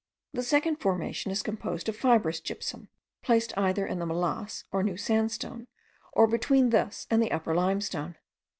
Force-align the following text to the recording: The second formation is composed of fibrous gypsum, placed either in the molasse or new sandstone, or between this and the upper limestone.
The 0.33 0.41
second 0.41 0.77
formation 0.77 1.29
is 1.31 1.43
composed 1.43 1.87
of 1.87 1.95
fibrous 1.95 2.39
gypsum, 2.39 2.89
placed 3.21 3.55
either 3.55 3.85
in 3.85 3.99
the 3.99 4.05
molasse 4.07 4.63
or 4.71 4.81
new 4.81 4.97
sandstone, 4.97 5.67
or 6.11 6.25
between 6.25 6.71
this 6.71 7.05
and 7.11 7.21
the 7.21 7.31
upper 7.31 7.53
limestone. 7.53 8.15